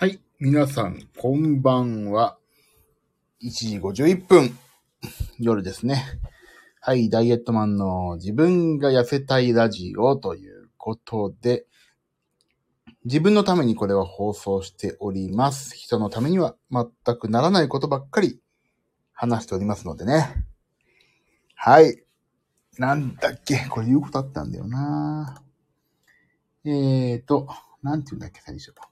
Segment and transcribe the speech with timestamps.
[0.00, 0.20] はい。
[0.38, 2.38] 皆さん、こんばんは。
[3.42, 4.56] 1時51分、
[5.40, 6.04] 夜ですね。
[6.80, 7.10] はい。
[7.10, 11.66] ダイエットマンの自分が痩せたいラジオということで、
[13.06, 15.76] 自分のためにこれは放送しております。
[15.76, 16.86] 人のためには全
[17.18, 18.40] くならないことばっかり
[19.12, 20.46] 話しておりますのでね。
[21.56, 22.04] はい。
[22.78, 23.66] なんだっけ？
[23.68, 25.42] これ言うことあったんだよな
[26.62, 27.48] えーと、
[27.82, 28.82] なんて言うんだっけ最初と。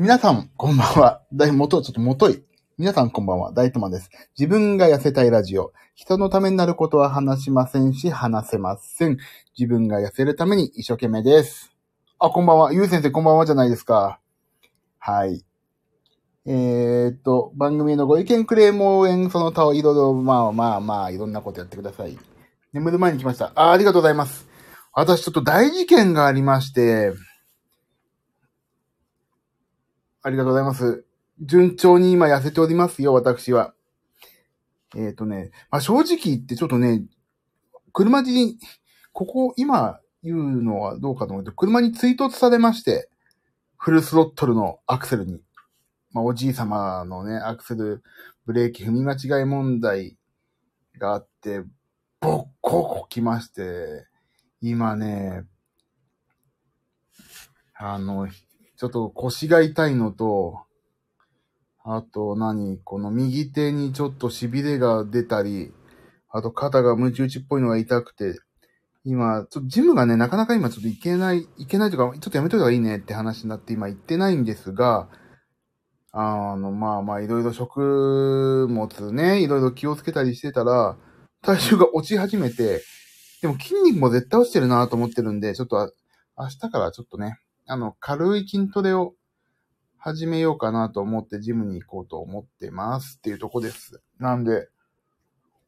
[0.00, 1.20] 皆さん、こんばんは。
[1.30, 2.42] だい、元、ちょっと元い。
[2.78, 3.52] 皆さん、こんばんは。
[3.52, 4.08] 大友です。
[4.34, 5.74] 自分が痩せたいラジオ。
[5.94, 9.18] 人のためになることは話しませんし、話せません。
[9.58, 11.74] 自分が痩せるために一生懸命です。
[12.18, 12.72] あ、こんばんは。
[12.72, 14.20] ゆう先生、こんばんはじゃないですか。
[14.98, 15.44] はい。
[16.46, 22.16] えーっと、番組のご意見、クレーム、応援、その他をいろいろ、まあまあまあ、いろんなことやってください。
[22.72, 23.52] 眠る前に来ました。
[23.54, 24.48] あ、ありがとうございます。
[24.94, 27.12] 私、ちょっと大事件がありまして、
[30.22, 31.04] ありがとうございます。
[31.40, 33.74] 順調に今痩せておりますよ、私は。
[34.96, 37.02] えっ、とね、まあ、正直言ってちょっとね、
[37.92, 38.58] 車に、
[39.12, 43.08] ここ今言うのはどうかと思うと、車に追突されまして、
[43.78, 45.40] フルスロットルのアクセルに。
[46.12, 48.02] まあ、おじい様のね、アクセル、
[48.44, 50.18] ブレーキ踏み間違い問題
[50.98, 51.62] があって、
[52.20, 54.06] ボッココきまして、
[54.60, 55.46] 今ね、
[57.74, 58.28] あの、
[58.80, 60.64] ちょっと腰が痛いのと、
[61.84, 65.70] あと何この右手にちょっと痺れが出たり、
[66.30, 68.40] あと肩がムチ打ちっぽいのが痛くて、
[69.04, 75.10] 今、ちょっとジムがね、なかなか今ちょっと行けない、行けないとか、ちょっとやめといた方がいいねって話になって今行ってないんですが、
[76.12, 80.96] あの、まあまあ、いろいろ食物ね、いろいろ気をつけたりしてたら、
[81.42, 82.82] 体重が落ち始めて、
[83.42, 85.92] でも筋肉も絶対落ちてるなと思ってるんで、ちょっと
[86.38, 87.38] 明日からちょっとね、
[87.70, 89.14] あの、軽い筋トレを
[89.96, 94.02] 始めようかなと思ってジムに行こうと思ってますっていうとこです。
[94.18, 94.68] なんで、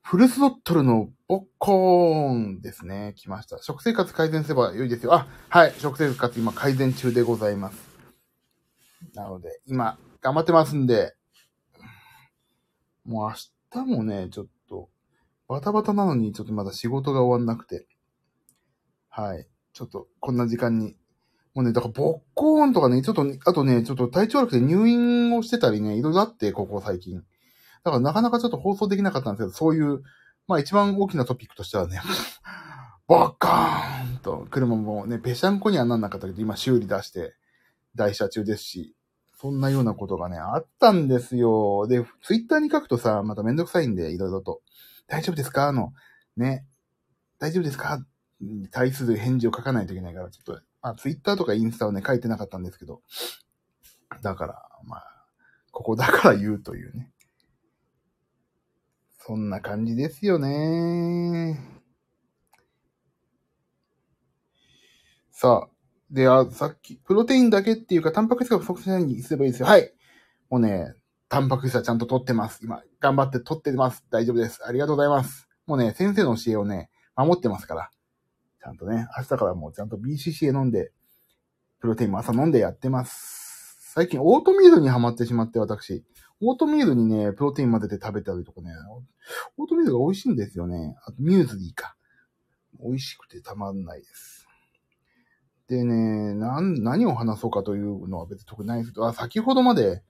[0.00, 3.14] フルスロットルのボッコーンですね。
[3.16, 3.60] 来ました。
[3.60, 5.12] 食生活改善すれば良いですよ。
[5.12, 5.74] あ、はい。
[5.78, 7.78] 食生活今改善中でございます。
[9.14, 11.16] なので、今、頑張ってますんで、
[13.04, 14.88] もう明日もね、ちょっと、
[15.48, 17.88] バタバタなのにちょっとまだ仕事が終わんなくて、
[19.08, 19.48] はい。
[19.72, 20.94] ちょっと、こんな時間に
[21.58, 27.16] もうね、だから、ボッコーンとかね、ちょっと、あとね、ちょっと体調悪くて入院をしてたりね、いろいろあって、ここ最近。
[27.16, 30.04] だからなかなかちょっと放送できなかったんですけど、そういう、
[30.46, 32.00] まあ一番大きなトピックとしてはね、
[33.08, 37.34] ボッカーンと、車もね、ぺしゃんこにはなんなかったけど、今修理出して、
[37.96, 38.94] 台車中ですし、
[39.36, 41.88] そんなようなことがね、あったんですよ。
[41.88, 44.60] で、ツイッターに書くとさ、まためんどくさいんで、いろいろと。
[45.08, 45.66] 大丈夫ですか？
[45.66, 45.92] あの、
[46.36, 46.64] ね、
[47.40, 48.00] 大丈夫ですか？
[48.40, 53.02] に対する返事を書かないといけないから、ちょっと、まあ、ツイッターとかインスタはね、書いてなかったんですけど、
[54.22, 55.26] だから、まあ、
[55.70, 57.12] ここだから言うというね。
[59.18, 61.58] そんな感じですよね。
[65.30, 65.78] さあ、
[66.10, 69.66] で、あ、さっき、プロテインだけっていうか、タンパク質が不足しないようにすればいいですよ。
[69.66, 69.92] はい。
[70.48, 70.94] もうね、
[71.28, 72.60] タンパク質はちゃんと取ってます。
[72.64, 74.04] 今、頑張って取ってます。
[74.10, 74.66] 大丈夫です。
[74.66, 75.46] ありがとうございます。
[75.66, 77.90] もうね、先生の教えをね、守ってますから。
[78.68, 80.92] ちゃんとね、明日からもうちゃんと BCCA 飲んで、
[81.80, 83.78] プロテインも朝飲んでやってます。
[83.94, 86.04] 最近オートミールにハマってしまって私、
[86.42, 88.70] オートミールにね、プロテイン混ぜて食べたりとかね、
[89.56, 90.96] オートミールが美味しいんですよね。
[91.06, 91.96] あとミューズリーか。
[92.80, 94.46] 美味しくてたまんないです。
[95.68, 100.02] でね、なん、何を話そうかというのは別に特にないですけど、あ、先ほどまで、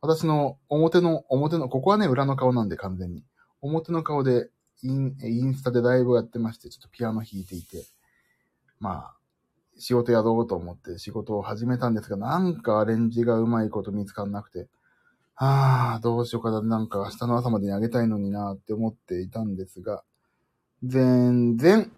[0.00, 3.24] 私の表の、表の、ここはね、裏の顔なんで完全に。
[3.60, 4.50] 表の顔で、
[4.82, 7.84] イン、インスタでライブをやってまして、ちょっとピアノ弾いていて、
[8.80, 9.14] まあ、
[9.78, 14.68] 仕事やろうと思って仕事を始めたんですが、なんかアレンジがうまいこと見つかんなくて、
[15.36, 20.04] ああ、どうしようかな、なんか明日の朝までにあげたいのになって思っていたんですが、
[20.84, 21.92] 全然、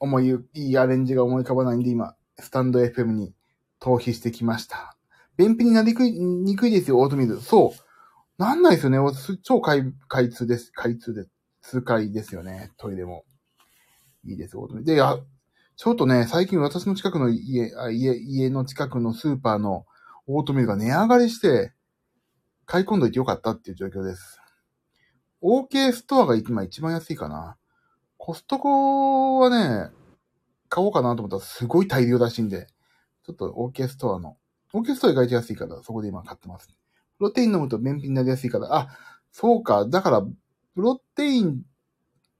[0.00, 3.32] 思い、いいアレンジが思い浮かばないんで今、スタンド FM に
[3.80, 4.96] 逃避してきました。
[5.36, 7.40] 便秘になりくい、にくいですよ、オートミール。
[7.40, 7.84] そう。
[8.36, 8.98] なんないですよね。
[9.42, 10.72] 超開、開通です。
[10.72, 11.30] 開通です。
[11.62, 12.72] 通開ですよね。
[12.76, 13.24] トイレも。
[14.26, 14.94] いいです、オートミール。
[14.94, 15.18] で、あ、
[15.76, 19.86] ちょっとね、最近私の近くの家、あ家、家の近くのスーパーの
[20.26, 21.72] オートミールが値上がりして、
[22.64, 24.40] 買い込んどいてよかったっていう状況です。
[25.42, 27.56] OK ストアが今一番安いかな。
[28.16, 29.90] コストコはね、
[30.68, 32.68] 買おうかなと思ったらすごい大量らしいんで、
[33.26, 34.36] ちょっと OK ストアの、
[34.72, 36.68] OK ストア意外と安いから、そこで今買ってます。
[37.18, 38.88] プロテイン飲むと便秘になりやすいから、あ、
[39.32, 41.62] そうか、だから、プロテイン、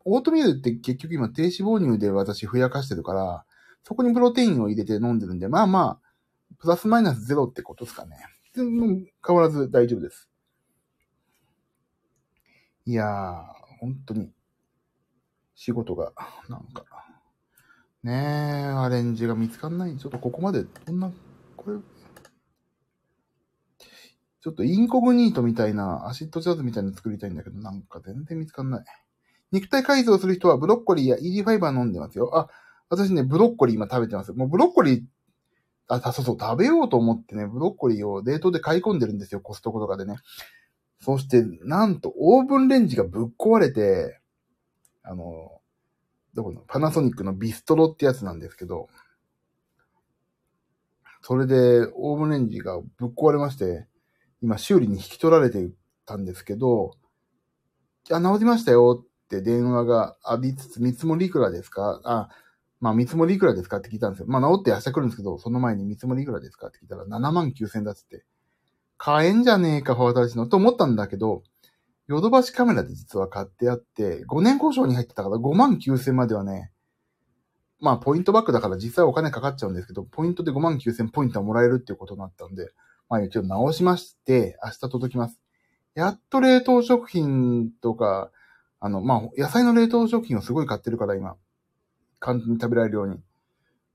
[0.04, 3.44] オートミールって結局今低脂肪乳で私ふやかしてるから、
[3.82, 8.16] そこにプロテインを入れて飲んでるんで、まあまあ、プラスマイナスゼロってことですかね。
[8.56, 10.30] 変わらず大丈夫です。
[12.86, 13.44] いやー、
[13.80, 14.30] 本当に、
[15.54, 16.12] 仕事が、
[16.48, 16.84] なんか、
[18.02, 19.96] ねえ、アレンジが見つかんない。
[19.96, 21.10] ちょっとここまで、こんな、
[21.56, 21.78] これ、
[24.40, 28.84] ちょっとインコグニートみたいな、アシッドジャズみたいなの作りたいんだけど、なんか全然見つかんない。
[29.54, 32.36] 肉体改造する人はブロッコリーやイージーファイバー飲んでますよ。
[32.36, 32.48] あ、
[32.88, 34.32] 私ね、ブロッコリー今食べてます。
[34.32, 35.02] もうブロッコリー、
[35.86, 40.16] あ、そうそう、食べようと思ってね、ブロッコリーを冷凍で買い込んでるんですよ、コストコとかでね。
[41.00, 44.20] そして、なんと、オーブンレンジがぶっ壊れて、
[45.04, 45.60] あの、
[46.34, 48.88] どこの、パナソニックのビストロってやつなんですけど、
[51.22, 53.86] それで、オーブンレンジがぶっ壊れまして、
[54.42, 55.70] 今修理に引き取られて
[56.06, 56.96] たんですけど、
[58.10, 62.00] あ、治りましたよって電話がありつつ、見積もりいくらですか？
[62.04, 62.28] あ、
[62.80, 64.26] まあ見積もりいくらですかって聞いたんですよ。
[64.28, 68.24] まあ治って明日来るんですけど、その前に見積もりいくらですかって聞いたら7万9千だっつって。
[68.96, 71.42] 買えんじゃねえか、私のと思ったんだけど、
[72.06, 76.70] ヨドバシカメラで実は買ってあって、5年交渉に入ってたから5万9千まではね、
[77.80, 82.70] まあポイントバックだから実際お金かかっちゃうんですけど、ポイントで5万9千ポイントはもらえるっていうことになったんで、
[83.08, 85.40] まあ一応直しまして、明日届きます。
[85.94, 88.30] やっと冷凍食品とか、
[88.84, 91.36] あの、まあ、野菜の冷凍食品をすごい買ってるから、今。
[92.20, 93.14] 簡単に食べられるように。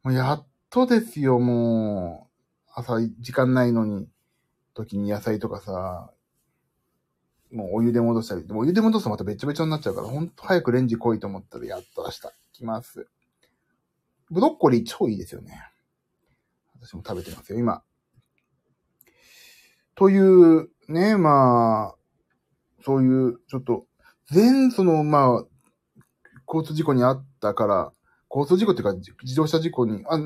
[0.02, 2.28] もうやっとですよ、も
[2.66, 2.72] う。
[2.74, 4.08] 朝、時間ないのに、
[4.74, 6.12] 時に野菜とかさ、
[7.52, 8.48] もうお湯で戻したり。
[8.48, 12.22] でもお湯で戻すとまたべちょべちょになっちゃうから、ほんと早くレンジ来いと思ったら、やっと明日
[12.54, 13.08] 来ます。
[14.32, 15.54] ブロッコリー超いいですよね。
[16.82, 17.84] 私も食べてますよ、今。
[19.94, 21.96] という、ね、まあ、
[22.84, 23.86] そういう、ちょっと、
[24.32, 25.46] 全、その、まあ、
[26.48, 27.94] 交通事故にあったから、
[28.30, 28.94] 交通事故っていうか、
[29.24, 30.20] 自動車事故に、あ、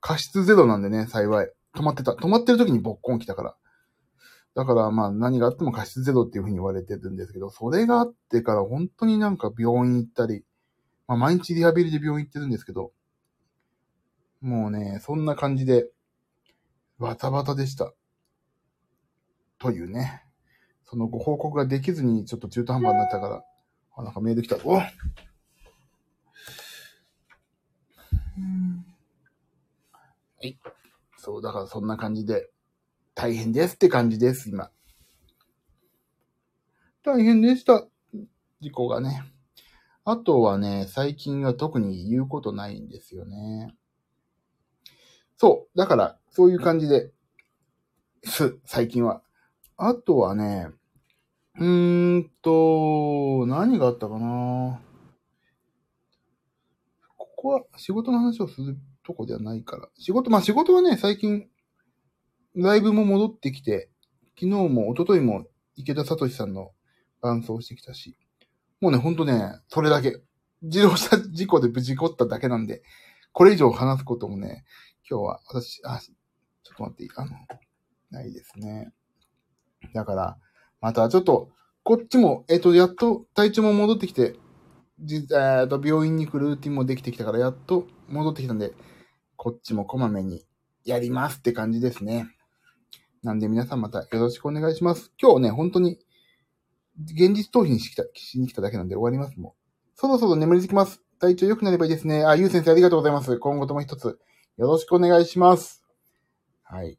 [0.00, 1.50] 過失ゼロなんでね、幸い。
[1.74, 2.12] 止まってた。
[2.12, 3.56] 止まってる時にボッコン来たから。
[4.54, 10.44] だからまあ何があっても過失ゼロっていうふうに言われてるんですけど、それがあってから本当になんか病院行ったり、
[11.06, 12.92] まあ毎日リハビリで病院行ってるんですけど、
[14.40, 15.86] もうね、そんな感じで、
[16.98, 17.92] バタバタでした。
[19.58, 20.24] というね。
[20.90, 23.44] そのご報告ができずにちょっと中途半端になったから、
[23.96, 24.56] あ、なんかメール来た。
[24.64, 24.82] おは
[30.40, 30.58] い。
[31.16, 32.50] そう、だからそんな感じで、
[33.14, 34.72] 大変ですって感じです、今。
[37.04, 37.86] 大変でした。
[38.60, 39.22] 事故がね。
[40.04, 43.72] あとはね、最近は特に言うことないんですよね。
[45.36, 45.78] そう。
[45.78, 47.12] だから、そういう感じで、
[48.24, 49.22] す、最近は。
[49.76, 50.68] あとはね、
[51.60, 54.80] うーんと、何があったかな
[57.18, 59.90] ここは仕事の話をするとこではないから。
[59.98, 61.48] 仕事、まあ仕事はね、最近、
[62.56, 63.90] ライブも戻ってきて、
[64.38, 65.44] 昨日も一昨日も
[65.76, 66.70] 池田聡さんの
[67.20, 68.16] 伴奏してきたし、
[68.80, 70.18] もうね、ほんとね、それだけ。
[70.62, 72.82] 自動車事故で無事故っただけなんで、
[73.32, 74.64] これ以上話すこともね、
[75.08, 77.30] 今日は私、あ、ちょっと待っていいあの、
[78.10, 78.92] ないですね。
[79.94, 80.38] だから、
[80.80, 81.50] またちょっと、
[81.82, 84.36] こっちも、えっ、と、やっと体調も戻ってきて、
[85.00, 88.72] じえっ、と、病院に行くルーティンもできてきたから、やっと戻ってきたんで、
[89.36, 90.44] こっちもこまめに
[90.84, 92.28] やりますって感じですね。
[93.22, 95.12] なんで皆さんまたよろしくお願いします。
[95.20, 95.98] 今日ね、本当に、
[96.98, 99.52] 現実逃避にし来たしに来ただけなんで終わりますもん。
[99.94, 101.02] そろそろ眠りつきます。
[101.18, 102.24] 体調良くなればいいですね。
[102.24, 103.38] あ、ゆう先生ありがとうございます。
[103.38, 104.18] 今後とも一つ、
[104.56, 105.84] よろしくお願いします。
[106.62, 106.98] はい。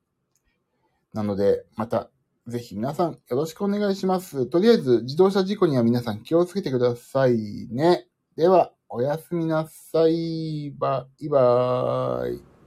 [1.13, 2.09] なので、また
[2.51, 4.45] ぜひ皆さんよろしくお願いします。
[4.45, 8.07] とりあえず自動車事故には皆さん気をつけてくださいね。
[8.35, 10.71] では、おやすみなさい。
[10.77, 12.60] バイバーイ。